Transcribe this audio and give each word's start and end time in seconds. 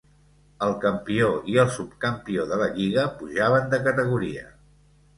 El 0.67 0.71
campió 0.85 1.27
i 1.53 1.59
el 1.65 1.69
subcampió 1.77 2.49
de 2.55 2.59
la 2.65 2.73
lliga 2.81 3.07
pujaven 3.23 3.73
de 3.75 3.85
categoria. 3.89 4.53